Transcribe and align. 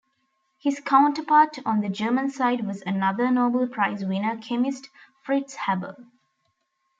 His 0.59 0.79
counterpart 0.79 1.59
on 1.63 1.81
the 1.81 1.87
German 1.87 2.31
side 2.31 2.65
was 2.65 2.81
another 2.87 3.29
Nobel 3.29 3.67
Prize-winning 3.67 4.41
chemist, 4.41 4.89
Fritz 5.23 5.53
Haber. 5.67 5.95